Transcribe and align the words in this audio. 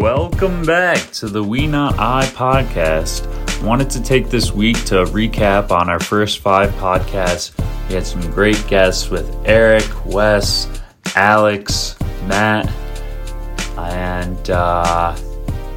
Welcome 0.00 0.64
back 0.64 1.12
to 1.12 1.28
the 1.28 1.42
We 1.42 1.68
Not 1.68 2.00
I 2.00 2.26
podcast. 2.34 3.62
Wanted 3.62 3.88
to 3.90 4.02
take 4.02 4.28
this 4.28 4.50
week 4.50 4.84
to 4.86 5.04
recap 5.04 5.70
on 5.70 5.88
our 5.88 6.00
first 6.00 6.40
five 6.40 6.72
podcasts. 6.72 7.56
We 7.88 7.94
had 7.94 8.04
some 8.04 8.20
great 8.32 8.62
guests 8.66 9.08
with 9.08 9.32
Eric, 9.44 9.84
Wes, 10.04 10.68
Alex, 11.14 11.96
Matt, 12.26 12.68
and 13.78 14.50
uh, 14.50 15.16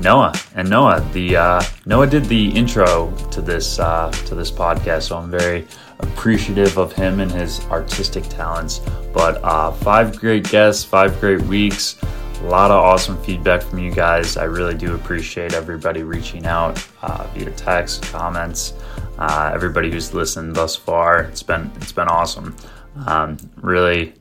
Noah. 0.01 0.33
And 0.55 0.67
Noah, 0.67 1.07
the 1.13 1.35
uh, 1.37 1.61
Noah 1.85 2.07
did 2.07 2.25
the 2.25 2.49
intro 2.49 3.11
to 3.29 3.39
this 3.39 3.77
uh, 3.77 4.09
to 4.25 4.33
this 4.33 4.49
podcast, 4.49 5.03
so 5.03 5.17
I'm 5.17 5.29
very 5.29 5.67
appreciative 5.99 6.79
of 6.79 6.91
him 6.91 7.19
and 7.19 7.31
his 7.31 7.63
artistic 7.65 8.23
talents. 8.23 8.81
But 9.13 9.43
uh, 9.43 9.71
five 9.73 10.17
great 10.17 10.49
guests, 10.49 10.83
five 10.83 11.19
great 11.19 11.43
weeks 11.43 11.97
a 12.41 12.43
lot 12.47 12.69
of 12.69 12.77
awesome 12.77 13.21
feedback 13.23 13.63
from 13.63 13.79
you 13.79 13.91
guys. 13.91 14.37
I 14.37 14.43
really 14.43 14.75
do 14.75 14.93
appreciate 14.93 15.53
everybody 15.53 16.03
reaching 16.03 16.45
out 16.45 16.87
uh, 17.01 17.25
via 17.33 17.49
text, 17.51 18.03
comments, 18.03 18.73
uh, 19.17 19.51
everybody 19.53 19.89
who's 19.89 20.13
listened 20.13 20.55
thus 20.55 20.75
far. 20.75 21.21
It's 21.21 21.41
been 21.41 21.71
it's 21.77 21.91
been 21.91 22.07
awesome. 22.07 22.55
Um, 23.07 23.37
really 23.57 24.13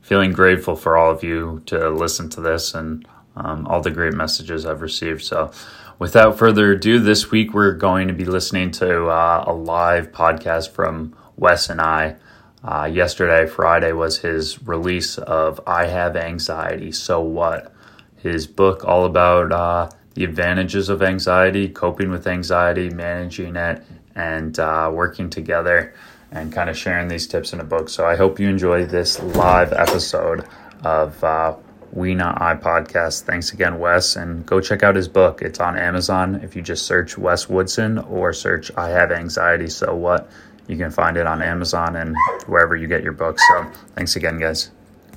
feeling 0.00 0.32
grateful 0.32 0.74
for 0.74 0.96
all 0.96 1.10
of 1.10 1.22
you 1.22 1.62
to 1.66 1.90
listen 1.90 2.30
to 2.30 2.40
this 2.40 2.74
and 2.74 3.06
um, 3.36 3.66
all 3.66 3.80
the 3.82 3.90
great 3.90 4.14
messages 4.14 4.64
I've 4.64 4.80
received. 4.80 5.22
So, 5.22 5.52
without 5.98 6.38
further 6.38 6.72
ado, 6.72 6.98
this 6.98 7.30
week 7.30 7.52
we're 7.52 7.72
going 7.72 8.08
to 8.08 8.14
be 8.14 8.24
listening 8.24 8.70
to 8.72 9.08
uh, 9.08 9.44
a 9.46 9.52
live 9.52 10.12
podcast 10.12 10.70
from 10.70 11.14
Wes 11.36 11.68
and 11.68 11.80
I. 11.80 12.16
Uh, 12.62 12.84
yesterday, 12.84 13.46
Friday, 13.46 13.92
was 13.92 14.18
his 14.18 14.62
release 14.66 15.16
of 15.18 15.60
I 15.66 15.86
Have 15.86 16.16
Anxiety, 16.16 16.92
So 16.92 17.20
What? 17.20 17.72
His 18.16 18.46
book, 18.46 18.84
all 18.84 19.06
about 19.06 19.50
uh, 19.50 19.90
the 20.14 20.24
advantages 20.24 20.90
of 20.90 21.02
anxiety, 21.02 21.68
coping 21.68 22.10
with 22.10 22.26
anxiety, 22.26 22.90
managing 22.90 23.56
it, 23.56 23.82
and 24.14 24.58
uh, 24.58 24.90
working 24.92 25.30
together 25.30 25.94
and 26.30 26.52
kind 26.52 26.68
of 26.68 26.76
sharing 26.76 27.08
these 27.08 27.26
tips 27.26 27.52
in 27.52 27.60
a 27.60 27.64
book. 27.64 27.88
So 27.88 28.06
I 28.06 28.16
hope 28.16 28.38
you 28.38 28.48
enjoy 28.48 28.84
this 28.84 29.20
live 29.20 29.72
episode 29.72 30.46
of 30.84 31.22
uh, 31.24 31.56
We 31.92 32.14
Not 32.14 32.42
I 32.42 32.54
podcast. 32.56 33.22
Thanks 33.22 33.52
again, 33.52 33.78
Wes, 33.78 34.16
and 34.16 34.44
go 34.44 34.60
check 34.60 34.82
out 34.82 34.96
his 34.96 35.08
book. 35.08 35.40
It's 35.40 35.60
on 35.60 35.78
Amazon 35.78 36.36
if 36.44 36.54
you 36.54 36.62
just 36.62 36.86
search 36.86 37.16
Wes 37.16 37.48
Woodson 37.48 37.98
or 37.98 38.32
search 38.32 38.70
I 38.76 38.90
Have 38.90 39.12
Anxiety, 39.12 39.68
So 39.68 39.94
What? 39.94 40.30
You 40.66 40.76
can 40.76 40.90
find 40.90 41.16
it 41.16 41.26
on 41.26 41.42
Amazon 41.42 41.96
and 41.96 42.16
wherever 42.46 42.76
you 42.76 42.86
get 42.86 43.02
your 43.02 43.12
books. 43.12 43.42
So 43.48 43.70
thanks 43.94 44.16
again, 44.16 44.38
guys. 44.38 44.70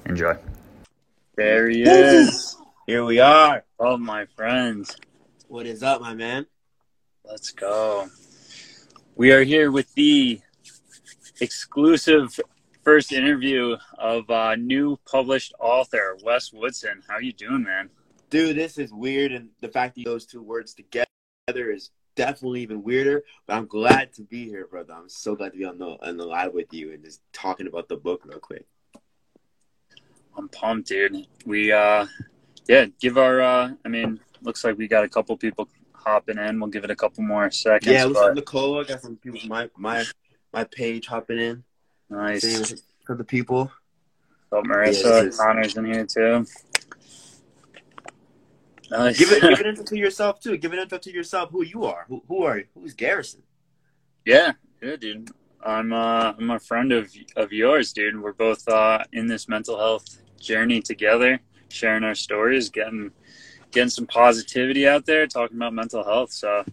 Enjoy. 0.05 0.37
There 1.35 1.69
he 1.69 1.83
is. 1.83 2.57
Here 2.87 3.05
we 3.05 3.19
are. 3.19 3.63
Oh, 3.79 3.97
my 3.97 4.25
friends. 4.35 4.95
What 5.47 5.65
is 5.65 5.83
up, 5.83 6.01
my 6.01 6.13
man? 6.13 6.45
Let's 7.23 7.51
go. 7.51 8.07
We 9.15 9.31
are 9.31 9.43
here 9.43 9.71
with 9.71 9.93
the 9.93 10.41
exclusive 11.39 12.39
first 12.83 13.11
interview 13.11 13.77
of 13.97 14.29
uh, 14.29 14.55
new 14.55 14.99
published 15.05 15.53
author 15.59 16.17
Wes 16.23 16.51
Woodson. 16.51 17.01
How 17.07 17.19
you 17.19 17.33
doing, 17.33 17.63
man? 17.63 17.89
Dude, 18.29 18.57
this 18.57 18.77
is 18.77 18.91
weird, 18.91 19.31
and 19.31 19.49
the 19.61 19.69
fact 19.69 19.95
that 19.95 20.05
those 20.05 20.25
two 20.25 20.41
words 20.41 20.73
together 20.73 21.71
is 21.71 21.91
definitely 22.15 22.61
even 22.61 22.83
weirder. 22.83 23.23
But 23.45 23.55
I'm 23.55 23.67
glad 23.67 24.13
to 24.13 24.21
be 24.23 24.45
here, 24.47 24.67
brother. 24.67 24.93
I'm 24.93 25.09
so 25.09 25.35
glad 25.35 25.53
to 25.53 25.57
be 25.57 25.65
on 25.65 25.77
the 25.77 25.97
on 26.07 26.17
the 26.17 26.25
live 26.25 26.53
with 26.53 26.73
you 26.73 26.93
and 26.93 27.03
just 27.03 27.21
talking 27.31 27.67
about 27.67 27.87
the 27.87 27.97
book 27.97 28.21
real 28.25 28.39
quick. 28.39 28.65
I'm 30.37 30.49
pumped, 30.49 30.89
dude. 30.89 31.27
We 31.45 31.71
uh 31.71 32.05
yeah, 32.67 32.85
give 32.99 33.17
our 33.17 33.41
uh 33.41 33.71
I 33.85 33.89
mean, 33.89 34.19
looks 34.41 34.63
like 34.63 34.77
we 34.77 34.87
got 34.87 35.03
a 35.03 35.09
couple 35.09 35.35
people 35.37 35.69
hopping 35.93 36.37
in. 36.37 36.59
We'll 36.59 36.69
give 36.69 36.83
it 36.83 36.91
a 36.91 36.95
couple 36.95 37.23
more 37.23 37.49
seconds. 37.51 37.91
Yeah, 37.91 38.05
looks 38.05 38.19
like 38.19 38.35
Nicole. 38.35 38.79
I 38.79 38.83
got 38.83 39.01
some 39.01 39.17
people 39.17 39.41
my 39.47 39.69
my 39.77 40.03
my 40.51 40.63
page 40.65 41.07
hopping 41.07 41.39
in. 41.39 41.63
Nice 42.09 42.83
for 43.05 43.15
the 43.15 43.23
people. 43.23 43.71
Oh, 44.51 44.61
Marissa, 44.61 45.31
yeah, 45.31 45.37
Connor's 45.37 45.75
in 45.75 45.85
here 45.85 46.05
too. 46.05 46.45
Nice. 48.93 49.17
Give 49.17 49.31
it, 49.31 49.41
give 49.41 49.59
it 49.59 49.65
intro 49.65 49.83
to 49.85 49.97
yourself 49.97 50.39
too. 50.39 50.55
Give 50.57 50.71
it 50.71 50.79
intro 50.79 50.99
to 50.99 51.11
yourself. 51.11 51.49
Who 51.49 51.63
you 51.63 51.85
are? 51.85 52.05
Who, 52.07 52.21
who 52.27 52.43
are 52.43 52.59
you? 52.59 52.65
Who's 52.75 52.93
Garrison? 52.93 53.41
Yeah, 54.23 54.53
yeah, 54.81 54.95
dude. 54.97 55.31
I'm 55.65 55.91
uh, 55.91 56.33
I'm 56.37 56.51
a 56.51 56.59
friend 56.59 56.91
of 56.91 57.11
of 57.35 57.51
yours, 57.51 57.91
dude. 57.91 58.21
We're 58.21 58.33
both 58.33 58.67
uh, 58.67 59.03
in 59.11 59.25
this 59.25 59.49
mental 59.49 59.79
health 59.79 60.21
journey 60.39 60.79
together, 60.79 61.39
sharing 61.69 62.03
our 62.03 62.13
stories, 62.13 62.69
getting 62.69 63.11
getting 63.71 63.89
some 63.89 64.05
positivity 64.05 64.87
out 64.87 65.07
there, 65.07 65.25
talking 65.25 65.57
about 65.57 65.73
mental 65.73 66.03
health. 66.03 66.31
So, 66.31 66.63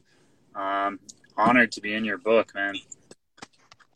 um, 0.55 1.01
honored 1.39 1.73
to 1.73 1.81
be 1.81 1.95
in 1.95 2.05
your 2.05 2.19
book, 2.19 2.55
man. 2.55 2.75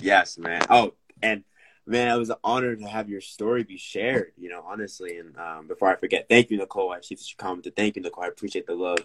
Yes, 0.00 0.38
man. 0.38 0.62
Oh, 0.70 0.94
and 1.22 1.44
man, 1.86 2.14
it 2.14 2.18
was 2.18 2.30
an 2.30 2.36
honor 2.42 2.74
to 2.76 2.84
have 2.84 3.08
your 3.08 3.20
story 3.20 3.62
be 3.62 3.76
shared. 3.76 4.32
You 4.38 4.50
know, 4.50 4.64
honestly. 4.66 5.18
And 5.18 5.36
um, 5.36 5.66
before 5.66 5.88
I 5.88 5.96
forget, 5.96 6.28
thank 6.28 6.50
you, 6.50 6.56
Nicole. 6.56 6.92
I 6.92 7.00
see 7.00 7.14
that 7.14 7.30
you 7.30 7.36
commented. 7.36 7.76
Thank 7.76 7.96
you, 7.96 8.02
Nicole. 8.02 8.24
I 8.24 8.28
appreciate 8.28 8.66
the 8.66 8.74
love. 8.74 8.98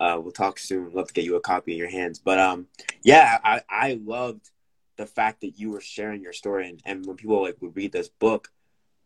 Uh, 0.00 0.18
we'll 0.20 0.32
talk 0.32 0.58
soon. 0.58 0.92
Love 0.92 1.08
to 1.08 1.14
get 1.14 1.24
you 1.24 1.36
a 1.36 1.40
copy 1.40 1.72
in 1.72 1.78
your 1.78 1.90
hands. 1.90 2.18
But 2.18 2.38
um, 2.38 2.66
yeah, 3.02 3.38
I 3.42 3.62
I 3.68 4.00
loved 4.02 4.50
the 4.96 5.06
fact 5.06 5.40
that 5.40 5.58
you 5.58 5.70
were 5.70 5.80
sharing 5.80 6.22
your 6.22 6.32
story, 6.32 6.68
and, 6.68 6.82
and 6.84 7.06
when 7.06 7.16
people 7.16 7.42
like 7.42 7.56
would 7.60 7.76
read 7.76 7.92
this 7.92 8.08
book, 8.08 8.52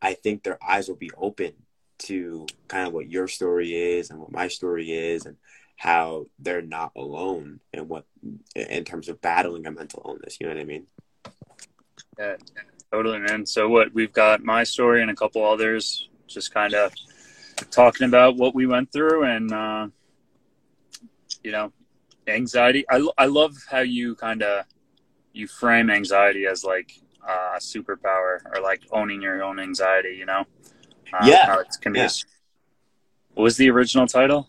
I 0.03 0.15
think 0.15 0.43
their 0.43 0.59
eyes 0.63 0.89
will 0.89 0.97
be 0.97 1.13
open 1.17 1.53
to 1.97 2.47
kind 2.67 2.89
of 2.89 2.93
what 2.93 3.09
your 3.09 3.29
story 3.29 3.73
is 3.73 4.11
and 4.11 4.19
what 4.19 4.33
my 4.33 4.49
story 4.49 4.93
is, 4.93 5.25
and 5.25 5.37
how 5.77 6.27
they're 6.39 6.63
not 6.63 6.93
alone 6.97 7.61
in 7.73 7.89
what 7.89 8.07
in 8.55 8.85
terms 8.85 9.09
of 9.09 9.21
battling 9.21 9.67
a 9.67 9.71
mental 9.71 10.03
illness. 10.05 10.39
You 10.41 10.47
know 10.47 10.55
what 10.55 10.61
I 10.61 10.65
mean? 10.65 10.87
Yeah. 12.19 12.37
Totally, 12.95 13.19
man. 13.19 13.45
So 13.45 13.69
what 13.69 13.93
we've 13.93 14.13
got 14.13 14.45
my 14.45 14.63
story 14.63 15.03
and 15.03 15.11
a 15.11 15.17
couple 15.17 15.45
others, 15.45 16.09
just 16.29 16.55
kind 16.55 16.75
of 16.75 16.93
talking 17.73 18.07
about 18.07 18.37
what 18.37 18.55
we 18.55 18.69
went 18.69 18.93
through 18.93 19.25
and 19.25 19.53
uh, 19.53 19.89
you 21.43 21.51
know 21.51 21.73
anxiety. 22.29 22.85
I 22.89 23.05
I 23.19 23.27
love 23.27 23.57
how 23.69 23.81
you 23.81 24.15
kind 24.15 24.45
of 24.45 24.67
you 25.33 25.49
frame 25.49 25.91
anxiety 25.91 26.47
as 26.47 26.63
like 26.63 26.93
a 27.27 27.59
superpower 27.59 28.39
or 28.55 28.63
like 28.63 28.83
owning 28.93 29.21
your 29.21 29.43
own 29.43 29.59
anxiety. 29.59 30.15
You 30.17 30.27
know, 30.27 30.45
uh, 31.13 31.27
yeah, 31.27 31.63
it 31.63 31.77
can 31.81 31.95
be. 31.95 31.99
Yeah. 31.99 32.09
what 33.35 33.43
was 33.43 33.57
the 33.57 33.71
original 33.71 34.07
title? 34.07 34.49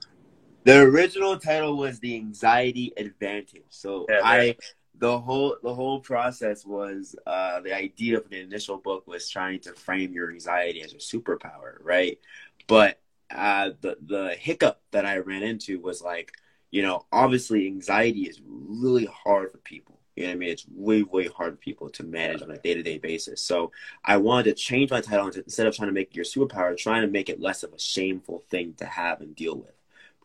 The 0.65 0.81
original 0.81 1.39
title 1.39 1.77
was 1.77 1.99
the 1.99 2.15
anxiety 2.15 2.93
advantage. 2.95 3.63
So 3.71 4.05
yeah, 4.07 4.21
I 4.23 4.55
the 4.99 5.19
whole 5.19 5.57
the 5.63 5.73
whole 5.73 5.99
process 5.99 6.65
was 6.65 7.15
uh, 7.25 7.59
the 7.61 7.75
idea 7.75 8.17
of 8.17 8.29
the 8.29 8.39
initial 8.39 8.77
book 8.77 9.07
was 9.07 9.29
trying 9.29 9.59
to 9.61 9.73
frame 9.73 10.13
your 10.13 10.31
anxiety 10.31 10.81
as 10.81 10.93
a 10.93 10.97
superpower, 10.97 11.77
right? 11.81 12.19
But 12.67 12.99
uh, 13.33 13.71
the 13.81 13.97
the 14.05 14.35
hiccup 14.39 14.81
that 14.91 15.05
I 15.05 15.17
ran 15.17 15.43
into 15.43 15.79
was 15.79 16.01
like, 16.01 16.31
you 16.71 16.81
know, 16.81 17.05
obviously 17.11 17.67
anxiety 17.67 18.21
is 18.21 18.41
really 18.45 19.05
hard 19.05 19.51
for 19.51 19.57
people. 19.59 19.99
You 20.15 20.23
know 20.23 20.29
what 20.29 20.35
I 20.35 20.39
mean? 20.39 20.49
It's 20.49 20.65
way 20.69 21.03
way 21.03 21.27
hard 21.27 21.53
for 21.53 21.57
people 21.57 21.89
to 21.89 22.03
manage 22.03 22.41
on 22.41 22.51
a 22.51 22.57
day 22.57 22.73
to 22.73 22.83
day 22.83 22.97
basis. 22.97 23.41
So 23.41 23.71
I 24.03 24.17
wanted 24.17 24.45
to 24.45 24.53
change 24.53 24.91
my 24.91 25.01
title 25.01 25.27
instead 25.27 25.67
of 25.67 25.75
trying 25.75 25.89
to 25.89 25.93
make 25.93 26.11
it 26.11 26.15
your 26.15 26.25
superpower, 26.25 26.77
trying 26.77 27.01
to 27.01 27.09
make 27.09 27.29
it 27.29 27.41
less 27.41 27.63
of 27.63 27.73
a 27.73 27.79
shameful 27.79 28.43
thing 28.49 28.75
to 28.77 28.85
have 28.85 29.21
and 29.21 29.35
deal 29.35 29.57
with. 29.57 29.73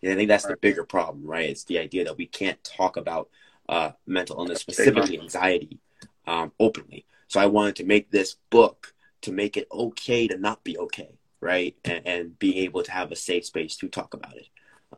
And 0.03 0.13
I 0.13 0.15
think 0.15 0.29
that's 0.29 0.47
the 0.47 0.57
bigger 0.57 0.85
problem, 0.85 1.27
right? 1.27 1.51
It's 1.51 1.65
the 1.65 1.79
idea 1.79 2.05
that 2.05 2.17
we 2.17 2.27
can't 2.27 2.63
talk 2.65 2.97
about 2.97 3.29
uh, 3.71 3.93
mental 4.05 4.37
illness, 4.39 4.61
specifically 4.61 5.19
anxiety, 5.19 5.79
um, 6.27 6.53
openly. 6.59 7.07
So 7.29 7.41
I 7.41 7.47
wanted 7.47 7.77
to 7.77 7.85
make 7.85 8.11
this 8.11 8.37
book 8.51 8.95
to 9.23 9.33
make 9.33 9.57
it 9.57 9.69
okay 9.71 10.27
to 10.27 10.37
not 10.37 10.65
be 10.65 10.77
okay, 10.77 11.11
right? 11.41 11.77
And, 11.85 12.07
and 12.07 12.39
being 12.39 12.59
able 12.59 12.83
to 12.83 12.91
have 12.91 13.13
a 13.13 13.17
safe 13.17 13.47
space 13.47 13.77
to 13.77 13.89
talk 13.89 14.13
about 14.13 14.37
it. 14.37 14.49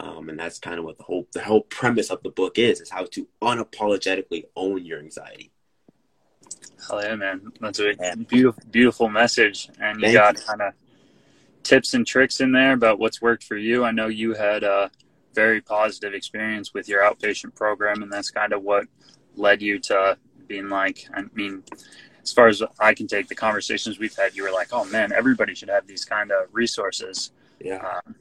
Um, 0.00 0.30
and 0.30 0.38
that's 0.38 0.58
kind 0.58 0.78
of 0.78 0.86
what 0.86 0.96
the 0.96 1.04
whole 1.04 1.28
the 1.34 1.42
whole 1.42 1.60
premise 1.60 2.08
of 2.08 2.22
the 2.22 2.30
book 2.30 2.58
is: 2.58 2.80
is 2.80 2.88
how 2.88 3.04
to 3.04 3.28
unapologetically 3.42 4.44
own 4.56 4.82
your 4.86 5.00
anxiety. 5.00 5.52
Hell 6.88 7.04
yeah, 7.04 7.14
man! 7.16 7.52
That's 7.60 7.78
a 7.78 7.94
beautiful, 8.26 8.62
beautiful 8.70 9.08
message, 9.10 9.68
and 9.78 10.00
you 10.00 10.06
Thank 10.06 10.14
got 10.14 10.46
kind 10.46 10.62
of 10.62 10.72
tips 11.62 11.92
and 11.92 12.06
tricks 12.06 12.40
in 12.40 12.52
there 12.52 12.72
about 12.72 12.98
what's 12.98 13.20
worked 13.20 13.44
for 13.44 13.58
you. 13.58 13.84
I 13.84 13.90
know 13.90 14.06
you 14.06 14.32
had 14.32 14.64
uh, 14.64 14.88
very 15.34 15.60
positive 15.60 16.14
experience 16.14 16.74
with 16.74 16.88
your 16.88 17.02
outpatient 17.02 17.54
program, 17.54 18.02
and 18.02 18.12
that's 18.12 18.30
kind 18.30 18.52
of 18.52 18.62
what 18.62 18.86
led 19.36 19.62
you 19.62 19.78
to 19.78 20.16
being 20.46 20.68
like, 20.68 21.08
I 21.14 21.22
mean, 21.34 21.62
as 22.22 22.32
far 22.32 22.48
as 22.48 22.62
I 22.78 22.94
can 22.94 23.06
take 23.06 23.28
the 23.28 23.34
conversations 23.34 23.98
we've 23.98 24.14
had, 24.14 24.36
you 24.36 24.42
were 24.42 24.50
like, 24.50 24.68
oh 24.72 24.84
man, 24.84 25.12
everybody 25.12 25.54
should 25.54 25.70
have 25.70 25.86
these 25.86 26.04
kind 26.04 26.30
of 26.30 26.48
resources. 26.52 27.32
Yeah. 27.60 27.76
Um, 28.06 28.14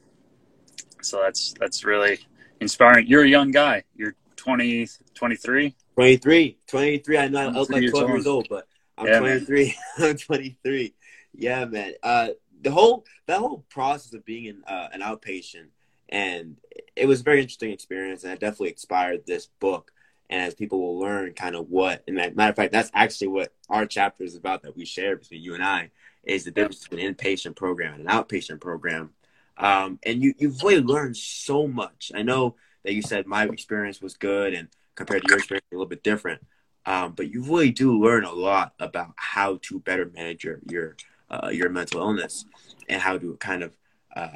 so 1.02 1.20
that's 1.22 1.54
that's 1.58 1.84
really 1.84 2.20
inspiring. 2.60 3.06
You're 3.06 3.24
a 3.24 3.28
young 3.28 3.50
guy. 3.50 3.84
You're 3.94 4.14
20, 4.36 4.88
23? 5.14 5.74
23. 5.94 6.58
23. 6.66 7.18
I 7.18 7.28
know 7.28 7.48
I 7.48 7.58
was 7.58 7.70
like 7.70 7.88
12 7.88 8.08
years 8.08 8.26
old, 8.26 8.46
but 8.48 8.66
I'm 8.98 9.06
yeah, 9.06 9.18
23. 9.18 9.74
I'm 9.98 10.16
23. 10.16 10.94
Yeah, 11.34 11.64
man. 11.64 11.94
Uh, 12.02 12.28
the 12.60 12.70
whole 12.70 13.04
that 13.26 13.38
whole 13.38 13.64
process 13.68 14.12
of 14.14 14.24
being 14.24 14.48
an 14.48 14.64
uh, 14.66 14.88
an 14.92 15.00
outpatient 15.00 15.68
and 16.08 16.56
it 16.96 17.06
was 17.06 17.20
a 17.20 17.24
very 17.24 17.40
interesting 17.40 17.72
experience, 17.72 18.24
and 18.24 18.32
it 18.32 18.40
definitely 18.40 18.70
inspired 18.70 19.26
this 19.26 19.46
book. 19.60 19.92
And 20.30 20.40
as 20.40 20.54
people 20.54 20.80
will 20.80 20.98
learn, 20.98 21.34
kind 21.34 21.54
of 21.54 21.68
what, 21.68 22.02
and 22.08 22.16
that 22.18 22.36
matter 22.36 22.50
of 22.50 22.56
fact, 22.56 22.72
that's 22.72 22.90
actually 22.94 23.28
what 23.28 23.52
our 23.68 23.84
chapter 23.84 24.24
is 24.24 24.34
about 24.34 24.62
that 24.62 24.76
we 24.76 24.84
share 24.84 25.16
between 25.16 25.42
you 25.42 25.54
and 25.54 25.62
I 25.62 25.90
is 26.24 26.44
the 26.44 26.50
difference 26.50 26.86
between 26.86 27.06
an 27.06 27.14
inpatient 27.14 27.56
program 27.56 27.94
and 27.94 28.08
an 28.08 28.14
outpatient 28.14 28.60
program. 28.60 29.10
Um, 29.58 29.98
and 30.04 30.22
you 30.22 30.34
you've 30.38 30.62
really 30.62 30.82
learned 30.82 31.16
so 31.16 31.68
much. 31.68 32.12
I 32.14 32.22
know 32.22 32.56
that 32.84 32.94
you 32.94 33.02
said 33.02 33.26
my 33.26 33.44
experience 33.44 34.00
was 34.00 34.16
good, 34.16 34.54
and 34.54 34.68
compared 34.94 35.22
to 35.22 35.28
your 35.28 35.38
experience, 35.38 35.66
a 35.70 35.74
little 35.74 35.86
bit 35.86 36.02
different. 36.02 36.40
Um, 36.84 37.12
but 37.12 37.30
you 37.30 37.42
really 37.42 37.70
do 37.70 38.02
learn 38.02 38.24
a 38.24 38.32
lot 38.32 38.74
about 38.80 39.12
how 39.16 39.58
to 39.62 39.80
better 39.80 40.10
manage 40.14 40.44
your 40.44 40.60
your 40.68 40.96
uh, 41.30 41.50
your 41.52 41.68
mental 41.68 42.00
illness 42.00 42.44
and 42.88 43.00
how 43.00 43.18
to 43.18 43.36
kind 43.36 43.62
of 43.62 43.72
uh, 44.16 44.28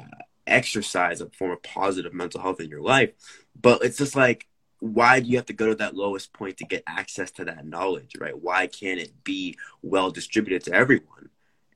exercise 0.47 1.21
a 1.21 1.29
form 1.29 1.51
of 1.51 1.63
positive 1.63 2.13
mental 2.13 2.41
health 2.41 2.59
in 2.59 2.69
your 2.69 2.81
life. 2.81 3.11
But 3.59 3.83
it's 3.83 3.97
just 3.97 4.15
like, 4.15 4.47
why 4.79 5.19
do 5.19 5.27
you 5.27 5.37
have 5.37 5.47
to 5.47 5.53
go 5.53 5.67
to 5.67 5.75
that 5.75 5.95
lowest 5.95 6.33
point 6.33 6.57
to 6.57 6.65
get 6.65 6.83
access 6.87 7.31
to 7.31 7.45
that 7.45 7.65
knowledge, 7.65 8.15
right? 8.19 8.39
Why 8.39 8.67
can't 8.67 8.99
it 8.99 9.23
be 9.23 9.57
well 9.81 10.11
distributed 10.11 10.63
to 10.65 10.73
everyone? 10.73 11.29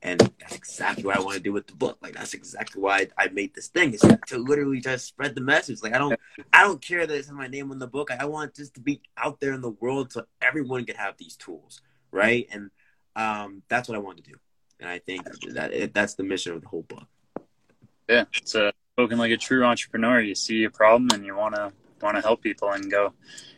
And 0.04 0.20
that's 0.40 0.56
exactly 0.56 1.04
what 1.04 1.16
I 1.16 1.20
want 1.20 1.36
to 1.36 1.42
do 1.42 1.52
with 1.52 1.68
the 1.68 1.74
book. 1.74 1.98
Like 2.02 2.14
that's 2.14 2.34
exactly 2.34 2.82
why 2.82 3.06
I, 3.16 3.28
made 3.28 3.54
this 3.54 3.68
thing 3.68 3.94
is 3.94 4.00
to 4.00 4.38
literally 4.38 4.80
just 4.80 5.06
spread 5.06 5.36
the 5.36 5.40
message. 5.40 5.80
Like 5.80 5.94
I 5.94 5.98
don't, 5.98 6.18
I 6.52 6.62
don't 6.62 6.82
care 6.82 7.06
that 7.06 7.16
it's 7.16 7.28
in 7.28 7.36
my 7.36 7.46
name 7.46 7.70
on 7.70 7.78
the 7.78 7.86
book. 7.86 8.10
I 8.10 8.24
want 8.24 8.54
this 8.54 8.70
to 8.70 8.80
be 8.80 9.00
out 9.16 9.40
there 9.40 9.52
in 9.52 9.60
the 9.60 9.70
world 9.70 10.12
so 10.12 10.24
everyone 10.40 10.84
can 10.86 10.96
have 10.96 11.16
these 11.18 11.36
tools, 11.36 11.82
right? 12.10 12.48
And 12.50 12.70
um, 13.14 13.62
that's 13.68 13.88
what 13.88 13.94
I 13.94 14.00
want 14.00 14.16
to 14.16 14.24
do. 14.24 14.34
And 14.80 14.88
I 14.88 14.98
think 14.98 15.24
that 15.54 15.94
that's 15.94 16.14
the 16.14 16.24
mission 16.24 16.52
of 16.54 16.62
the 16.62 16.68
whole 16.68 16.82
book. 16.82 17.06
Yeah, 18.12 18.24
it's 18.34 18.54
uh, 18.54 18.72
spoken 18.92 19.16
like 19.16 19.30
a 19.30 19.38
true 19.38 19.64
entrepreneur. 19.64 20.20
You 20.20 20.34
see 20.34 20.64
a 20.64 20.70
problem 20.70 21.08
and 21.14 21.24
you 21.24 21.34
want 21.34 21.54
to 21.54 21.72
want 22.02 22.14
to 22.14 22.20
help 22.20 22.42
people 22.42 22.70
and 22.70 22.90
go 22.90 23.14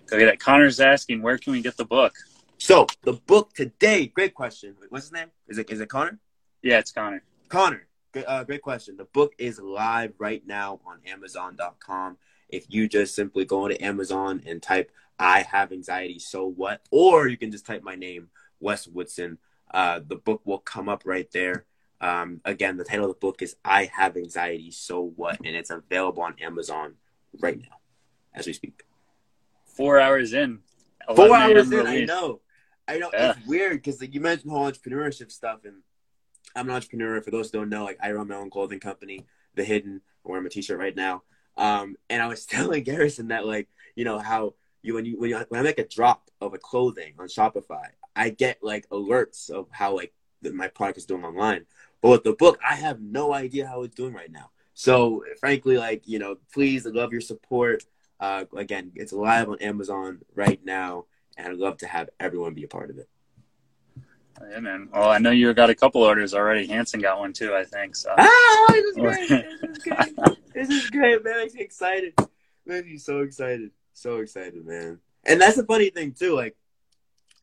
go 0.06 0.16
get 0.16 0.28
it. 0.28 0.38
Connor's 0.38 0.78
asking, 0.78 1.22
where 1.22 1.38
can 1.38 1.54
we 1.54 1.60
get 1.60 1.76
the 1.76 1.84
book? 1.84 2.14
So 2.58 2.86
the 3.02 3.14
book 3.14 3.52
today, 3.52 4.06
great 4.06 4.32
question. 4.32 4.76
What's 4.90 5.06
his 5.06 5.12
name? 5.12 5.32
Is 5.48 5.58
it 5.58 5.68
is 5.70 5.80
it 5.80 5.88
Connor? 5.88 6.20
Yeah, 6.62 6.78
it's 6.78 6.92
Connor. 6.92 7.24
Connor, 7.48 7.88
great, 8.12 8.26
uh, 8.26 8.44
great 8.44 8.62
question. 8.62 8.96
The 8.96 9.06
book 9.06 9.32
is 9.38 9.58
live 9.58 10.12
right 10.18 10.46
now 10.46 10.78
on 10.86 11.00
Amazon.com. 11.04 12.16
If 12.48 12.66
you 12.68 12.88
just 12.88 13.16
simply 13.16 13.44
go 13.44 13.66
into 13.66 13.84
Amazon 13.84 14.40
and 14.46 14.62
type 14.62 14.92
"I 15.18 15.40
have 15.42 15.72
anxiety, 15.72 16.20
so 16.20 16.46
what," 16.46 16.80
or 16.92 17.26
you 17.26 17.36
can 17.36 17.50
just 17.50 17.66
type 17.66 17.82
my 17.82 17.96
name, 17.96 18.28
Wes 18.60 18.86
Woodson. 18.86 19.38
Uh, 19.68 19.98
the 20.06 20.14
book 20.14 20.42
will 20.44 20.60
come 20.60 20.88
up 20.88 21.02
right 21.04 21.28
there. 21.32 21.64
Um, 22.00 22.40
again, 22.44 22.76
the 22.76 22.84
title 22.84 23.06
of 23.06 23.14
the 23.14 23.20
book 23.20 23.42
is 23.42 23.56
"I 23.64 23.90
Have 23.94 24.16
Anxiety, 24.16 24.70
So 24.70 25.12
What," 25.16 25.38
and 25.44 25.56
it's 25.56 25.70
available 25.70 26.22
on 26.22 26.36
Amazon 26.40 26.94
right 27.40 27.58
now 27.58 27.78
as 28.34 28.46
we 28.46 28.52
speak. 28.52 28.82
Four 29.64 30.00
hours 30.00 30.32
in. 30.32 30.60
Four 31.14 31.34
hours 31.34 31.70
in. 31.72 31.86
I 31.86 32.04
know. 32.04 32.40
I 32.86 32.98
know. 32.98 33.10
Yeah. 33.12 33.34
It's 33.36 33.46
weird 33.46 33.78
because 33.78 34.00
like, 34.00 34.14
you 34.14 34.20
mentioned 34.20 34.50
whole 34.50 34.70
entrepreneurship 34.70 35.30
stuff, 35.30 35.60
and 35.64 35.76
I'm 36.54 36.68
an 36.68 36.74
entrepreneur. 36.74 37.20
For 37.22 37.30
those 37.30 37.50
who 37.50 37.58
don't 37.58 37.70
know, 37.70 37.84
like 37.84 37.98
I 38.02 38.12
run 38.12 38.28
my 38.28 38.36
own 38.36 38.50
clothing 38.50 38.80
company, 38.80 39.26
The 39.54 39.64
Hidden. 39.64 40.00
I'm 40.24 40.30
wearing 40.30 40.44
my 40.44 40.50
t-shirt 40.50 40.78
right 40.78 40.94
now. 40.94 41.22
Um, 41.56 41.96
and 42.10 42.22
I 42.22 42.26
was 42.26 42.46
telling 42.46 42.82
Garrison 42.82 43.28
that 43.28 43.46
like, 43.46 43.68
you 43.94 44.04
know, 44.04 44.18
how 44.18 44.54
you 44.82 44.94
when 44.94 45.04
you 45.04 45.18
when 45.18 45.30
you 45.30 45.44
when 45.48 45.60
I 45.60 45.64
make 45.64 45.78
a 45.78 45.88
drop 45.88 46.30
of 46.40 46.54
a 46.54 46.58
clothing 46.58 47.14
on 47.18 47.26
Shopify, 47.26 47.86
I 48.14 48.30
get 48.30 48.58
like 48.62 48.88
alerts 48.90 49.50
of 49.50 49.68
how 49.70 49.96
like 49.96 50.12
the, 50.44 50.52
my 50.52 50.68
product 50.68 50.98
is 50.98 51.06
doing 51.06 51.24
online. 51.24 51.66
But 52.00 52.10
with 52.10 52.24
the 52.24 52.34
book, 52.34 52.58
I 52.68 52.74
have 52.76 53.00
no 53.00 53.32
idea 53.32 53.66
how 53.66 53.82
it's 53.82 53.94
doing 53.94 54.14
right 54.14 54.30
now. 54.30 54.50
So 54.74 55.24
frankly, 55.40 55.78
like, 55.78 56.06
you 56.06 56.18
know, 56.18 56.36
please 56.52 56.86
I 56.86 56.90
love 56.90 57.12
your 57.12 57.20
support. 57.20 57.84
Uh, 58.20 58.44
again, 58.56 58.92
it's 58.94 59.12
live 59.12 59.48
on 59.48 59.58
Amazon 59.60 60.20
right 60.34 60.60
now, 60.64 61.06
and 61.36 61.48
I'd 61.48 61.56
love 61.56 61.78
to 61.78 61.86
have 61.86 62.10
everyone 62.20 62.54
be 62.54 62.64
a 62.64 62.68
part 62.68 62.90
of 62.90 62.98
it. 62.98 63.08
Yeah, 64.50 64.60
man. 64.60 64.88
Well, 64.92 65.10
I 65.10 65.18
know 65.18 65.30
you 65.30 65.52
got 65.54 65.70
a 65.70 65.74
couple 65.74 66.02
orders 66.02 66.34
already. 66.34 66.66
Hanson 66.66 67.00
got 67.00 67.18
one 67.18 67.32
too, 67.32 67.54
I 67.54 67.64
think. 67.64 67.94
So. 67.94 68.12
Ah, 68.16 68.66
this 68.68 68.84
is 68.84 68.96
great. 68.96 69.28
this 69.28 69.70
is 69.70 69.78
great. 69.78 70.16
this 70.54 70.68
is 70.70 70.90
great, 70.90 71.24
man. 71.24 71.40
I'm 71.40 71.48
excited. 71.58 72.14
Man, 72.66 72.84
you 72.86 72.98
so 72.98 73.20
excited. 73.20 73.70
So 73.92 74.18
excited, 74.18 74.66
man. 74.66 74.98
And 75.24 75.40
that's 75.40 75.56
the 75.56 75.64
funny 75.64 75.90
thing 75.90 76.12
too. 76.12 76.34
Like, 76.34 76.56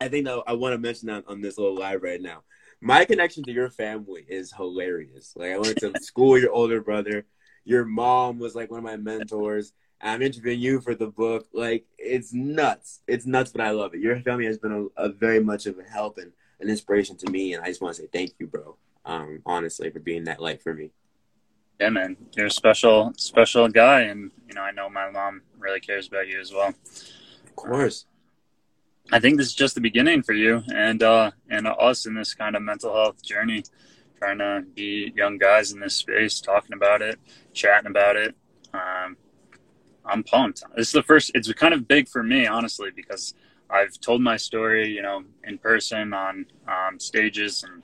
I 0.00 0.08
think 0.08 0.26
that 0.26 0.42
I 0.46 0.52
want 0.52 0.74
to 0.74 0.78
mention 0.78 1.08
that 1.08 1.24
on 1.28 1.40
this 1.40 1.58
little 1.58 1.76
live 1.76 2.02
right 2.02 2.20
now. 2.20 2.42
My 2.84 3.04
connection 3.04 3.44
to 3.44 3.52
your 3.52 3.70
family 3.70 4.26
is 4.28 4.52
hilarious. 4.52 5.34
Like, 5.36 5.52
I 5.52 5.58
went 5.58 5.78
to 5.78 5.92
school 6.00 6.30
with 6.30 6.42
your 6.42 6.50
older 6.50 6.80
brother. 6.80 7.24
Your 7.64 7.84
mom 7.84 8.40
was 8.40 8.56
like 8.56 8.72
one 8.72 8.78
of 8.78 8.84
my 8.84 8.96
mentors. 8.96 9.72
I'm 10.00 10.20
interviewing 10.20 10.58
you 10.58 10.80
for 10.80 10.96
the 10.96 11.06
book. 11.06 11.46
Like, 11.52 11.86
it's 11.96 12.32
nuts. 12.32 13.00
It's 13.06 13.24
nuts, 13.24 13.52
but 13.52 13.60
I 13.60 13.70
love 13.70 13.94
it. 13.94 14.00
Your 14.00 14.18
family 14.22 14.46
has 14.46 14.58
been 14.58 14.90
a, 14.96 15.04
a 15.04 15.08
very 15.10 15.38
much 15.38 15.66
of 15.66 15.78
a 15.78 15.84
help 15.84 16.18
and 16.18 16.32
an 16.58 16.68
inspiration 16.68 17.16
to 17.18 17.30
me, 17.30 17.54
and 17.54 17.62
I 17.62 17.68
just 17.68 17.80
want 17.80 17.94
to 17.94 18.02
say 18.02 18.08
thank 18.12 18.32
you, 18.40 18.48
bro. 18.48 18.76
Um, 19.04 19.42
honestly, 19.46 19.88
for 19.90 20.00
being 20.00 20.24
that 20.24 20.40
light 20.40 20.60
for 20.60 20.74
me. 20.74 20.90
Yeah, 21.80 21.90
man, 21.90 22.16
you're 22.36 22.46
a 22.46 22.50
special, 22.50 23.12
special 23.16 23.68
guy, 23.68 24.02
and 24.02 24.32
you 24.48 24.54
know 24.54 24.62
I 24.62 24.70
know 24.72 24.88
my 24.88 25.10
mom 25.10 25.42
really 25.58 25.80
cares 25.80 26.08
about 26.08 26.28
you 26.28 26.40
as 26.40 26.52
well. 26.52 26.68
Of 26.68 27.56
course. 27.56 28.06
I 29.14 29.20
think 29.20 29.36
this 29.36 29.48
is 29.48 29.54
just 29.54 29.74
the 29.74 29.82
beginning 29.82 30.22
for 30.22 30.32
you 30.32 30.62
and 30.74 31.02
uh, 31.02 31.32
and 31.50 31.68
us 31.68 32.06
in 32.06 32.14
this 32.14 32.32
kind 32.32 32.56
of 32.56 32.62
mental 32.62 32.94
health 32.94 33.22
journey, 33.22 33.62
trying 34.16 34.38
to 34.38 34.64
be 34.74 35.12
young 35.14 35.36
guys 35.36 35.70
in 35.70 35.80
this 35.80 35.94
space, 35.94 36.40
talking 36.40 36.72
about 36.72 37.02
it, 37.02 37.20
chatting 37.52 37.90
about 37.90 38.16
it. 38.16 38.34
Um, 38.72 39.18
I'm 40.06 40.24
pumped. 40.24 40.62
This 40.74 40.86
is 40.86 40.92
the 40.92 41.02
first. 41.02 41.30
It's 41.34 41.52
kind 41.52 41.74
of 41.74 41.86
big 41.86 42.08
for 42.08 42.22
me, 42.22 42.46
honestly, 42.46 42.88
because 42.96 43.34
I've 43.68 44.00
told 44.00 44.22
my 44.22 44.38
story, 44.38 44.88
you 44.88 45.02
know, 45.02 45.24
in 45.44 45.58
person 45.58 46.14
on 46.14 46.46
um, 46.66 46.98
stages 46.98 47.64
and 47.64 47.82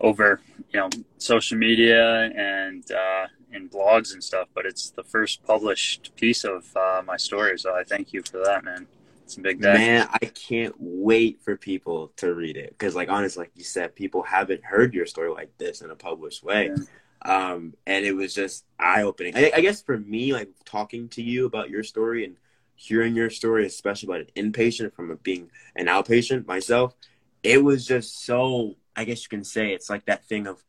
over, 0.00 0.40
you 0.72 0.80
know, 0.80 0.90
social 1.18 1.56
media 1.56 2.32
and 2.36 2.90
uh, 2.90 3.26
in 3.52 3.68
blogs 3.68 4.12
and 4.12 4.24
stuff. 4.24 4.48
But 4.54 4.66
it's 4.66 4.90
the 4.90 5.04
first 5.04 5.44
published 5.44 6.16
piece 6.16 6.42
of 6.42 6.76
uh, 6.76 7.02
my 7.06 7.16
story, 7.16 7.60
so 7.60 7.76
I 7.76 7.84
thank 7.84 8.12
you 8.12 8.22
for 8.28 8.42
that, 8.44 8.64
man. 8.64 8.88
It's 9.24 9.36
a 9.36 9.40
big 9.40 9.60
day. 9.60 9.72
Man, 9.72 10.08
I 10.12 10.26
can't 10.26 10.74
wait 10.78 11.42
for 11.42 11.56
people 11.56 12.12
to 12.16 12.34
read 12.34 12.56
it 12.56 12.70
because, 12.70 12.94
like, 12.94 13.08
honestly, 13.08 13.42
like 13.44 13.52
you 13.54 13.64
said, 13.64 13.94
people 13.94 14.22
haven't 14.22 14.64
heard 14.64 14.94
your 14.94 15.06
story 15.06 15.30
like 15.30 15.56
this 15.58 15.80
in 15.80 15.90
a 15.90 15.96
published 15.96 16.42
way. 16.42 16.70
Yeah. 16.74 16.84
Um, 17.24 17.74
and 17.86 18.04
it 18.04 18.16
was 18.16 18.34
just 18.34 18.64
eye 18.78 19.02
opening. 19.02 19.36
I, 19.36 19.52
I 19.54 19.60
guess 19.60 19.80
for 19.80 19.96
me, 19.96 20.32
like 20.32 20.50
talking 20.64 21.08
to 21.10 21.22
you 21.22 21.46
about 21.46 21.70
your 21.70 21.84
story 21.84 22.24
and 22.24 22.36
hearing 22.74 23.14
your 23.14 23.30
story, 23.30 23.64
especially 23.64 24.08
about 24.08 24.28
an 24.36 24.52
inpatient 24.52 24.92
from 24.92 25.16
being 25.22 25.50
an 25.76 25.86
outpatient 25.86 26.46
myself, 26.46 26.94
it 27.42 27.62
was 27.62 27.86
just 27.86 28.24
so. 28.24 28.74
I 28.94 29.04
guess 29.04 29.22
you 29.22 29.28
can 29.30 29.44
say 29.44 29.72
it's 29.72 29.88
like 29.88 30.04
that 30.04 30.26
thing 30.26 30.46
of, 30.46 30.62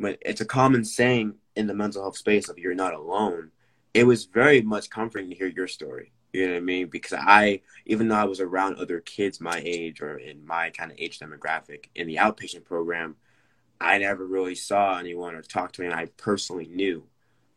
it's 0.00 0.40
a 0.40 0.46
common 0.46 0.82
saying 0.82 1.34
in 1.56 1.66
the 1.66 1.74
mental 1.74 2.00
health 2.02 2.16
space 2.16 2.48
of 2.48 2.58
you're 2.58 2.74
not 2.74 2.94
alone. 2.94 3.50
It 3.92 4.06
was 4.06 4.24
very 4.24 4.62
much 4.62 4.88
comforting 4.88 5.28
to 5.28 5.36
hear 5.36 5.48
your 5.48 5.68
story. 5.68 6.12
You 6.36 6.48
know 6.48 6.52
what 6.52 6.58
I 6.58 6.60
mean? 6.60 6.88
Because 6.88 7.18
I, 7.18 7.62
even 7.86 8.08
though 8.08 8.16
I 8.16 8.24
was 8.24 8.40
around 8.40 8.76
other 8.76 9.00
kids 9.00 9.40
my 9.40 9.62
age 9.64 10.02
or 10.02 10.18
in 10.18 10.44
my 10.44 10.68
kind 10.68 10.92
of 10.92 10.98
age 10.98 11.18
demographic 11.18 11.86
in 11.94 12.06
the 12.06 12.16
outpatient 12.16 12.64
program, 12.64 13.16
I 13.80 13.96
never 13.98 14.26
really 14.26 14.54
saw 14.54 14.98
anyone 14.98 15.34
or 15.34 15.40
talked 15.40 15.76
to 15.76 15.82
anyone 15.82 15.98
I 15.98 16.06
personally 16.18 16.66
knew 16.66 17.04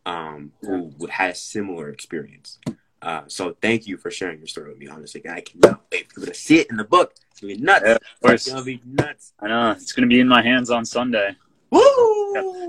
um, 0.06 0.52
who 0.62 0.92
had 1.10 1.32
a 1.32 1.34
similar 1.34 1.90
experience. 1.90 2.58
Uh, 3.02 3.22
so 3.26 3.54
thank 3.60 3.86
you 3.86 3.98
for 3.98 4.10
sharing 4.10 4.38
your 4.38 4.46
story 4.46 4.70
with 4.70 4.78
me, 4.78 4.88
honestly. 4.88 5.22
I 5.28 5.42
cannot 5.42 5.82
wait 5.92 6.10
for 6.10 6.20
people 6.20 6.32
to 6.32 6.38
see 6.38 6.60
it 6.60 6.70
in 6.70 6.78
the 6.78 6.84
book. 6.84 7.14
It's 7.32 7.40
gonna 7.40 7.54
be 7.54 7.60
nuts. 7.60 7.84
Yeah, 7.86 7.92
of 7.92 8.20
course. 8.22 8.46
It's 8.46 8.52
gonna 8.52 8.64
be 8.64 8.80
nuts. 8.84 9.32
I 9.40 9.48
know. 9.48 9.70
It's 9.72 9.92
gonna 9.92 10.06
be 10.06 10.20
in 10.20 10.28
my 10.28 10.42
hands 10.42 10.70
on 10.70 10.86
Sunday. 10.86 11.36
Woo! 11.70 12.32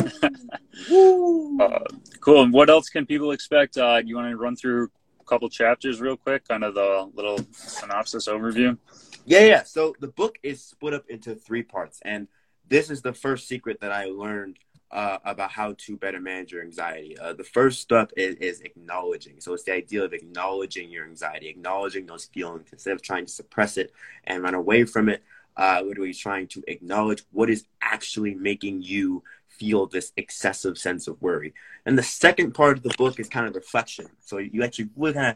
Woo! 0.90 1.60
Uh, 1.60 1.84
cool. 2.20 2.44
And 2.44 2.54
what 2.54 2.70
else 2.70 2.90
can 2.90 3.06
people 3.06 3.32
expect? 3.32 3.78
Uh, 3.78 4.02
you 4.04 4.16
want 4.16 4.30
to 4.30 4.38
run 4.38 4.56
through 4.58 4.92
couple 5.32 5.48
chapters 5.48 6.02
real 6.02 6.18
quick, 6.18 6.46
kind 6.46 6.62
of 6.62 6.74
the 6.74 7.10
little 7.16 7.40
synopsis 7.54 8.28
overview? 8.28 8.78
Yeah, 9.26 9.46
yeah. 9.46 9.64
So 9.64 9.96
the 10.02 10.10
book 10.10 10.38
is 10.44 10.62
split 10.62 10.94
up 10.94 11.06
into 11.08 11.36
three 11.36 11.64
parts, 11.64 12.02
and 12.04 12.28
this 12.68 12.90
is 12.90 13.02
the 13.02 13.14
first 13.14 13.48
secret 13.48 13.80
that 13.80 13.94
I 13.94 14.06
learned 14.06 14.60
uh, 14.92 15.20
about 15.24 15.52
how 15.52 15.74
to 15.78 15.96
better 15.96 16.20
manage 16.20 16.52
your 16.52 16.64
anxiety. 16.64 17.18
Uh, 17.18 17.32
the 17.32 17.46
first 17.46 17.80
step 17.80 18.12
is, 18.18 18.36
is, 18.36 18.60
acknowledging. 18.60 19.40
So 19.40 19.54
it's 19.54 19.64
the 19.64 19.74
idea 19.74 20.04
of 20.04 20.12
acknowledging 20.12 20.90
your 20.90 21.06
anxiety, 21.06 21.48
acknowledging 21.48 22.06
those 22.06 22.26
feelings 22.26 22.68
instead 22.74 22.92
of 22.92 23.02
trying 23.02 23.26
to 23.26 23.32
suppress 23.32 23.78
it 23.78 23.94
and 24.26 24.44
run 24.44 24.54
away 24.54 24.84
from 24.84 25.08
it. 25.08 25.24
Uh, 25.56 25.82
literally 25.86 26.14
trying 26.14 26.48
to 26.48 26.64
acknowledge 26.68 27.24
what 27.32 27.50
is 27.50 27.66
actually 27.82 28.34
making 28.34 28.82
you 28.82 29.22
feel 29.58 29.86
this 29.86 30.12
excessive 30.18 30.78
sense 30.78 31.08
of 31.08 31.22
worry. 31.22 31.54
And 31.86 31.98
the 31.98 32.04
second 32.04 32.54
part 32.54 32.78
of 32.78 32.84
the 32.84 32.94
book 32.98 33.20
is 33.20 33.30
kind 33.30 33.48
of 33.48 33.56
reflection. 33.56 34.08
So 34.20 34.38
you 34.38 34.64
actually 34.64 34.90
really 34.96 35.14
kind 35.14 35.28
of 35.28 35.36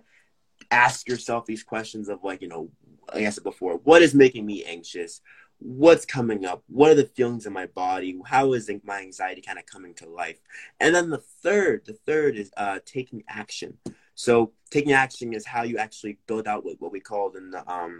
ask 0.71 1.07
yourself 1.07 1.45
these 1.45 1.63
questions 1.63 2.09
of 2.09 2.23
like, 2.23 2.41
you 2.41 2.47
know, 2.47 2.69
I 3.13 3.29
said 3.29 3.43
before, 3.43 3.75
what 3.83 4.01
is 4.01 4.13
making 4.13 4.45
me 4.45 4.63
anxious? 4.63 5.21
what's 5.59 6.05
coming 6.05 6.45
up 6.45 6.61
what 6.67 6.91
are 6.91 6.95
the 6.95 7.05
feelings 7.05 7.45
in 7.45 7.53
my 7.53 7.65
body 7.65 8.19
how 8.25 8.51
is 8.51 8.69
my 8.83 8.99
anxiety 8.99 9.41
kind 9.41 9.57
of 9.57 9.65
coming 9.65 9.93
to 9.93 10.05
life 10.05 10.37
and 10.81 10.93
then 10.93 11.09
the 11.09 11.17
third 11.17 11.81
the 11.85 11.93
third 11.93 12.35
is 12.35 12.51
uh, 12.57 12.77
taking 12.85 13.23
action 13.29 13.77
So 14.15 14.53
taking 14.71 14.93
action 14.93 15.33
is 15.33 15.45
how 15.45 15.63
you 15.63 15.77
actually 15.77 16.17
build 16.25 16.47
out 16.47 16.65
what, 16.65 16.79
what 16.79 16.91
we 16.91 17.01
call 17.01 17.35
in 17.35 17.51
the 17.51 17.69
um 17.71 17.99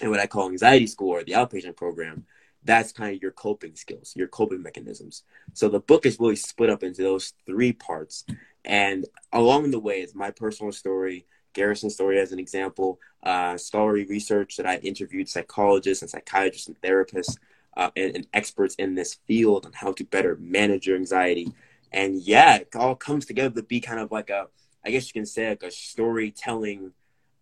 and 0.00 0.10
what 0.10 0.20
I 0.20 0.26
call 0.26 0.50
anxiety 0.50 0.86
score, 0.86 1.24
the 1.24 1.32
outpatient 1.32 1.76
program. 1.76 2.26
That's 2.66 2.92
kind 2.92 3.14
of 3.14 3.22
your 3.22 3.30
coping 3.30 3.76
skills, 3.76 4.12
your 4.16 4.28
coping 4.28 4.62
mechanisms. 4.62 5.22
So 5.54 5.68
the 5.68 5.80
book 5.80 6.04
is 6.04 6.18
really 6.18 6.36
split 6.36 6.68
up 6.68 6.82
into 6.82 7.02
those 7.02 7.32
three 7.46 7.72
parts. 7.72 8.24
And 8.64 9.06
along 9.32 9.70
the 9.70 9.78
way, 9.78 10.00
it's 10.00 10.14
my 10.14 10.32
personal 10.32 10.72
story, 10.72 11.26
Garrison's 11.52 11.94
story 11.94 12.18
as 12.18 12.32
an 12.32 12.40
example, 12.40 12.98
uh, 13.22 13.56
scholarly 13.56 14.04
research 14.04 14.56
that 14.56 14.66
I 14.66 14.76
interviewed 14.78 15.28
psychologists 15.28 16.02
and 16.02 16.10
psychiatrists 16.10 16.66
and 16.66 16.80
therapists 16.80 17.38
uh, 17.76 17.90
and, 17.96 18.16
and 18.16 18.26
experts 18.34 18.74
in 18.76 18.94
this 18.94 19.14
field 19.26 19.64
on 19.64 19.72
how 19.72 19.92
to 19.92 20.04
better 20.04 20.36
manage 20.40 20.86
your 20.86 20.96
anxiety. 20.96 21.52
And 21.92 22.20
yeah, 22.20 22.56
it 22.56 22.74
all 22.74 22.96
comes 22.96 23.26
together 23.26 23.54
to 23.54 23.62
be 23.62 23.80
kind 23.80 24.00
of 24.00 24.10
like 24.10 24.30
a, 24.30 24.48
I 24.84 24.90
guess 24.90 25.06
you 25.06 25.12
can 25.12 25.26
say 25.26 25.50
like 25.50 25.62
a 25.62 25.70
storytelling, 25.70 26.92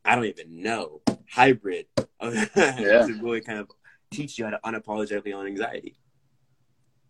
I 0.04 0.14
don't 0.14 0.26
even 0.26 0.62
know, 0.62 1.00
hybrid 1.31 1.87
yeah. 2.23 3.07
to 3.07 3.19
really 3.23 3.40
kind 3.40 3.59
of 3.59 3.71
teach 4.14 4.38
you 4.38 4.44
how 4.44 4.50
to 4.50 4.61
unapologetically 4.64 5.35
own 5.35 5.47
anxiety. 5.47 5.97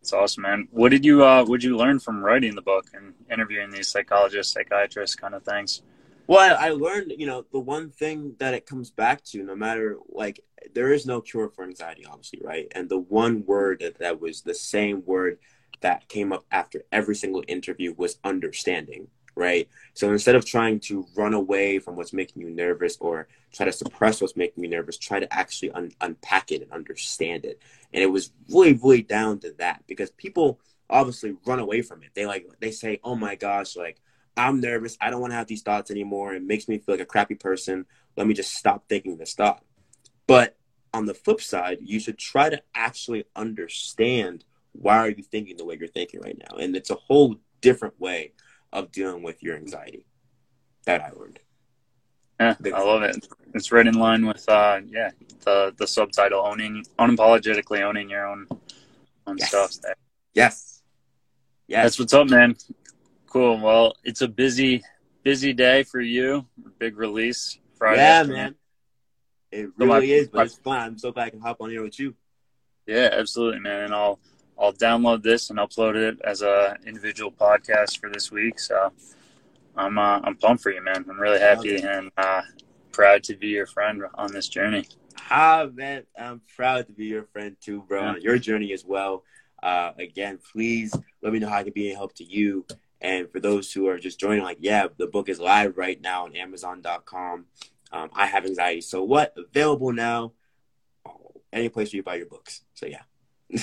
It's 0.00 0.12
awesome, 0.12 0.42
man. 0.42 0.68
What 0.70 0.90
did 0.90 1.04
you 1.04 1.24
uh 1.24 1.44
what 1.44 1.60
did 1.60 1.66
you 1.68 1.76
learn 1.76 1.98
from 1.98 2.22
writing 2.22 2.54
the 2.54 2.62
book 2.62 2.86
and 2.92 3.14
interviewing 3.30 3.70
these 3.70 3.88
psychologists, 3.88 4.52
psychiatrists 4.52 5.16
kind 5.16 5.34
of 5.34 5.42
things? 5.42 5.82
Well, 6.26 6.56
I 6.58 6.70
learned, 6.70 7.12
you 7.18 7.26
know, 7.26 7.44
the 7.52 7.60
one 7.60 7.90
thing 7.90 8.34
that 8.38 8.54
it 8.54 8.64
comes 8.64 8.90
back 8.90 9.22
to, 9.24 9.42
no 9.42 9.54
matter 9.54 9.98
like, 10.08 10.40
there 10.74 10.92
is 10.92 11.04
no 11.04 11.20
cure 11.20 11.50
for 11.50 11.64
anxiety, 11.64 12.06
obviously, 12.06 12.40
right? 12.42 12.66
And 12.72 12.88
the 12.88 12.98
one 12.98 13.44
word 13.44 13.80
that, 13.80 13.98
that 13.98 14.20
was 14.20 14.40
the 14.40 14.54
same 14.54 15.02
word 15.04 15.38
that 15.80 16.08
came 16.08 16.32
up 16.32 16.44
after 16.50 16.82
every 16.90 17.14
single 17.14 17.44
interview 17.46 17.94
was 17.96 18.18
understanding, 18.24 19.08
right? 19.36 19.68
So 19.94 20.10
instead 20.10 20.34
of 20.34 20.44
trying 20.44 20.80
to 20.80 21.06
run 21.16 21.34
away 21.34 21.78
from 21.78 21.96
what's 21.96 22.12
making 22.12 22.42
you 22.42 22.50
nervous 22.50 22.96
or 23.00 23.28
try 23.52 23.66
to 23.66 23.72
suppress 23.72 24.20
what's 24.20 24.36
making 24.36 24.64
you 24.64 24.70
nervous, 24.70 24.98
try 24.98 25.20
to 25.20 25.32
actually 25.32 25.70
un- 25.72 25.92
unpack 26.00 26.52
it 26.52 26.62
and 26.62 26.72
understand 26.72 27.44
it. 27.44 27.60
And 27.92 28.02
it 28.02 28.06
was 28.06 28.32
really, 28.48 28.74
really 28.74 29.02
down 29.02 29.38
to 29.40 29.52
that 29.58 29.82
because 29.86 30.10
people 30.10 30.60
obviously 30.90 31.36
run 31.46 31.58
away 31.58 31.82
from 31.82 32.02
it. 32.02 32.10
They 32.14 32.26
like, 32.26 32.46
they 32.60 32.70
say, 32.70 33.00
oh 33.02 33.16
my 33.16 33.34
gosh, 33.34 33.76
like, 33.76 34.00
I'm 34.36 34.60
nervous. 34.60 34.96
I 35.00 35.10
don't 35.10 35.20
want 35.20 35.32
to 35.32 35.36
have 35.36 35.46
these 35.46 35.62
thoughts 35.62 35.90
anymore. 35.90 36.34
It 36.34 36.42
makes 36.42 36.68
me 36.68 36.78
feel 36.78 36.94
like 36.94 37.02
a 37.02 37.06
crappy 37.06 37.36
person. 37.36 37.86
Let 38.16 38.26
me 38.26 38.34
just 38.34 38.54
stop 38.54 38.88
thinking 38.88 39.16
this 39.16 39.34
thought. 39.34 39.64
But 40.26 40.56
on 40.92 41.06
the 41.06 41.14
flip 41.14 41.40
side, 41.40 41.78
you 41.82 42.00
should 42.00 42.18
try 42.18 42.50
to 42.50 42.62
actually 42.74 43.24
understand 43.36 44.44
why 44.72 44.98
are 44.98 45.10
you 45.10 45.22
thinking 45.22 45.56
the 45.56 45.64
way 45.64 45.76
you're 45.78 45.88
thinking 45.88 46.20
right 46.20 46.36
now. 46.38 46.56
And 46.56 46.74
it's 46.74 46.90
a 46.90 46.96
whole 46.96 47.36
different 47.60 47.98
way 48.00 48.32
of 48.74 48.92
dealing 48.92 49.22
with 49.22 49.42
your 49.42 49.56
anxiety 49.56 50.04
that 50.84 51.00
I 51.00 51.10
learned. 51.18 51.38
Yeah, 52.38 52.56
I 52.74 52.82
love 52.82 53.02
it. 53.04 53.26
It's 53.54 53.70
right 53.70 53.86
in 53.86 53.94
line 53.94 54.26
with 54.26 54.46
uh 54.48 54.80
yeah, 54.86 55.10
the 55.44 55.72
the 55.78 55.86
subtitle 55.86 56.44
owning 56.44 56.84
unapologetically 56.98 57.80
owning 57.80 58.10
your 58.10 58.26
own 58.26 58.46
own 59.26 59.38
yes. 59.38 59.48
stuff. 59.48 59.94
Yes. 60.34 60.82
Yes. 61.68 61.84
That's 61.84 61.98
what's 61.98 62.12
up, 62.12 62.28
man. 62.28 62.56
Cool. 63.26 63.60
Well, 63.60 63.94
it's 64.04 64.20
a 64.20 64.28
busy, 64.28 64.82
busy 65.22 65.52
day 65.52 65.84
for 65.84 66.00
you. 66.00 66.44
Big 66.78 66.98
release 66.98 67.58
Friday. 67.78 68.02
Yeah, 68.02 68.20
afternoon. 68.20 68.36
man. 68.36 68.54
It 69.50 69.70
really 69.76 69.78
so 69.78 69.86
my, 69.86 69.98
is, 70.00 70.28
but 70.28 70.38
my, 70.38 70.44
it's 70.44 70.54
fun. 70.56 70.80
I'm 70.80 70.98
so 70.98 71.12
glad 71.12 71.26
I 71.26 71.30
can 71.30 71.40
hop 71.40 71.56
on 71.60 71.70
here 71.70 71.82
with 71.82 71.98
you. 71.98 72.14
Yeah, 72.86 73.08
absolutely, 73.12 73.60
man. 73.60 73.84
And 73.84 73.94
I'll 73.94 74.18
I'll 74.58 74.72
download 74.72 75.22
this 75.22 75.50
and 75.50 75.58
upload 75.58 75.96
it 75.96 76.20
as 76.24 76.42
a 76.42 76.76
individual 76.86 77.32
podcast 77.32 77.98
for 77.98 78.10
this 78.10 78.30
week. 78.30 78.58
So 78.58 78.92
I'm 79.76 79.98
uh, 79.98 80.20
I'm 80.22 80.36
pumped 80.36 80.62
for 80.62 80.70
you, 80.70 80.82
man. 80.82 81.04
I'm 81.08 81.20
really 81.20 81.40
happy 81.40 81.76
okay. 81.76 81.86
and 81.86 82.10
uh, 82.16 82.42
proud 82.92 83.22
to 83.24 83.36
be 83.36 83.48
your 83.48 83.66
friend 83.66 84.02
on 84.14 84.32
this 84.32 84.48
journey. 84.48 84.86
Ah, 85.30 85.66
man, 85.72 86.04
I'm 86.18 86.42
proud 86.56 86.86
to 86.86 86.92
be 86.92 87.06
your 87.06 87.24
friend 87.24 87.56
too, 87.60 87.82
bro. 87.88 88.02
Yeah. 88.02 88.08
On 88.10 88.20
your 88.20 88.38
journey 88.38 88.72
as 88.72 88.84
well. 88.84 89.24
Uh, 89.62 89.92
again, 89.98 90.38
please 90.52 90.94
let 91.22 91.32
me 91.32 91.38
know 91.38 91.48
how 91.48 91.58
I 91.58 91.62
can 91.62 91.72
be 91.72 91.90
a 91.90 91.94
help 91.94 92.14
to 92.16 92.24
you 92.24 92.66
and 93.04 93.30
for 93.30 93.38
those 93.38 93.70
who 93.70 93.86
are 93.88 93.98
just 93.98 94.18
joining, 94.18 94.42
like, 94.42 94.56
yeah, 94.60 94.86
the 94.96 95.06
book 95.06 95.28
is 95.28 95.38
live 95.38 95.76
right 95.76 96.00
now 96.00 96.24
on 96.24 96.34
Amazon.com. 96.34 97.44
Um, 97.92 98.10
I 98.14 98.24
have 98.26 98.46
anxiety. 98.46 98.80
So 98.80 99.04
what? 99.04 99.34
Available 99.36 99.92
now. 99.92 100.32
any 101.52 101.68
place 101.68 101.92
where 101.92 101.98
you 101.98 102.02
buy 102.02 102.14
your 102.14 102.26
books. 102.26 102.62
So 102.72 102.86
yeah. 102.86 103.02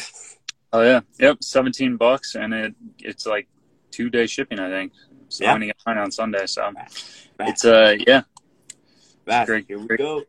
oh 0.73 0.81
yeah, 0.81 1.01
yep, 1.19 1.43
seventeen 1.43 1.97
bucks, 1.97 2.35
and 2.35 2.53
it 2.53 2.75
it's 2.99 3.25
like 3.25 3.47
two 3.91 4.09
day 4.09 4.27
shipping, 4.27 4.59
I 4.59 4.69
think. 4.69 4.93
So 5.29 5.43
yeah. 5.43 5.51
I'm 5.51 5.55
gonna 5.55 5.67
get 5.67 5.77
mine 5.85 5.97
on 5.97 6.11
Sunday. 6.11 6.45
So. 6.45 6.71
Back. 6.71 6.91
it's 7.49 7.65
uh 7.65 7.95
yeah. 8.05 8.23
Back. 9.25 9.47
Great. 9.47 9.65
Here 9.67 9.79
we 9.79 9.87
great. 9.87 9.99
go. 9.99 10.23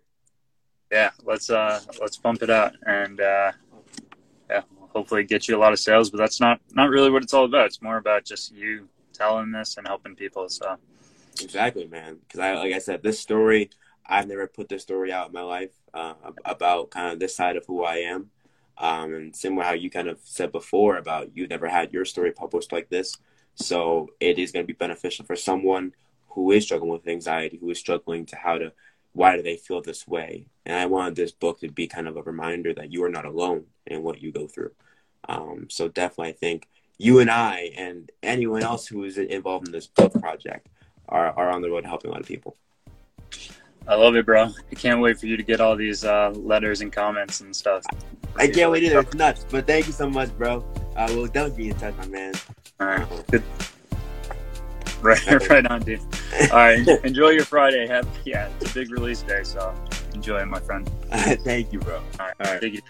Yeah, 0.91 1.11
let's 1.25 1.51
uh 1.51 1.81
let's 2.01 2.17
pump 2.17 2.43
it 2.43 2.51
out 2.51 2.75
and 2.87 3.21
uh 3.21 3.53
yeah, 4.51 4.63
hopefully 4.79 5.25
get 5.25 5.49
you 5.49 5.57
a 5.57 5.61
lot 5.61 5.73
of 5.73 5.79
sales. 5.79 6.11
But 6.11 6.19
that's 6.19 6.41
not 6.41 6.61
not 6.73 6.91
really 6.91 7.11
what 7.11 7.23
it's 7.23 7.35
all 7.35 7.45
about. 7.45 7.67
It's 7.67 7.83
more 7.83 7.97
about 7.97 8.25
just 8.25 8.53
you 8.53 8.89
telling 9.13 9.53
this 9.53 9.77
and 9.77 9.87
helping 9.87 10.15
people. 10.15 10.49
So 10.49 10.77
exactly, 11.41 11.87
man. 11.87 12.19
Because 12.27 12.41
I, 12.41 12.55
like 12.55 12.73
I 12.73 12.79
said, 12.79 13.03
this 13.03 13.19
story, 13.19 13.71
I've 14.07 14.29
never 14.29 14.47
put 14.47 14.69
this 14.69 14.83
story 14.83 15.13
out 15.13 15.29
in 15.29 15.33
my 15.33 15.43
life 15.43 15.73
uh, 15.95 16.15
about 16.45 16.91
kind 16.91 17.13
of 17.13 17.19
this 17.19 17.35
side 17.35 17.57
of 17.57 17.67
who 17.67 17.85
I 17.85 17.97
am. 17.97 18.31
Um, 18.83 19.15
and 19.15 19.35
similar 19.35 19.65
how 19.65 19.75
you 19.75 19.91
kind 19.91 20.09
of 20.09 20.19
said 20.25 20.51
before 20.51 20.97
about 20.97 21.37
you 21.37 21.47
never 21.47 21.69
had 21.69 21.93
your 21.93 22.05
story 22.05 22.33
published 22.33 22.73
like 22.73 22.89
this. 22.89 23.17
So 23.55 24.09
it 24.19 24.41
is 24.41 24.51
going 24.51 24.65
to 24.65 24.67
be 24.67 24.73
beneficial 24.73 25.25
for 25.25 25.37
someone 25.37 25.95
who 26.31 26.51
is 26.51 26.65
struggling 26.65 26.91
with 26.91 27.07
anxiety, 27.07 27.59
who 27.59 27.71
is 27.71 27.79
struggling 27.79 28.27
to 28.27 28.37
how 28.37 28.59
to, 28.59 28.73
why 29.12 29.37
do 29.37 29.43
they 29.43 29.57
feel 29.57 29.81
this 29.83 30.09
way? 30.09 30.47
And 30.67 30.77
I 30.77 30.87
wanted 30.87 31.15
this 31.15 31.31
book 31.31 31.61
to 31.61 31.71
be 31.71 31.87
kind 31.87 32.09
of 32.09 32.17
a 32.17 32.23
reminder 32.23 32.75
that 32.75 32.93
you 32.93 33.05
are 33.05 33.09
not 33.09 33.25
alone 33.25 33.67
in 33.87 34.03
what 34.03 34.21
you 34.21 34.33
go 34.33 34.49
through. 34.49 34.73
Um, 35.29 35.69
so 35.71 35.87
definitely, 35.87 36.31
I 36.31 36.33
think 36.33 36.67
you 36.99 37.21
and 37.21 37.31
I 37.31 37.71
and 37.77 38.11
anyone 38.23 38.65
else 38.65 38.89
who 38.89 39.05
is 39.05 39.17
involved 39.17 39.69
in 39.69 39.73
this 39.73 39.87
book 39.87 40.12
project 40.21 40.69
are, 41.09 41.31
are 41.39 41.51
on 41.51 41.62
the 41.62 41.71
road 41.71 41.85
helping 41.85 42.11
a 42.11 42.15
lot 42.15 42.23
of 42.23 42.27
people. 42.27 42.57
I 43.89 43.95
love 43.95 44.17
it, 44.17 44.27
bro. 44.27 44.45
I 44.45 44.75
can't 44.75 45.01
wait 45.01 45.19
for 45.19 45.27
you 45.27 45.37
to 45.37 45.43
get 45.43 45.61
all 45.61 45.77
these 45.77 46.05
uh, 46.05 46.31
letters 46.31 46.81
and 46.81 46.93
comments 46.93 47.41
and 47.41 47.55
stuff. 47.55 47.85
I 48.37 48.49
can't 48.49 48.71
wait 48.71 48.85
either. 48.85 49.01
It's 49.01 49.15
nuts. 49.15 49.45
But 49.49 49.67
thank 49.67 49.87
you 49.87 49.93
so 49.93 50.09
much, 50.09 50.37
bro. 50.39 50.65
Uh, 50.97 51.07
we'll 51.11 51.27
definitely 51.27 51.65
be 51.65 51.71
in 51.71 51.77
touch, 51.77 51.97
my 51.97 52.07
man. 52.07 52.35
All 52.81 52.87
right. 52.87 53.27
Good. 53.31 53.43
Right, 55.03 55.49
right 55.51 55.67
on, 55.67 55.81
dude. 55.83 56.01
All 56.53 56.59
right. 56.59 56.87
Enjoy 57.05 57.31
your 57.31 57.45
Friday. 57.45 57.87
Have 57.89 58.07
yeah, 58.25 58.49
it's 58.61 58.71
a 58.71 58.75
big 58.75 58.93
release 58.93 59.23
day, 59.23 59.43
so 59.43 59.75
enjoy 60.15 60.39
it, 60.39 60.47
my 60.47 60.61
friend. 60.61 60.89
thank 61.45 61.73
you, 61.73 61.81
bro. 61.81 61.97
All 61.97 62.27
right. 62.27 62.35
All 62.45 62.53
right. 62.53 62.83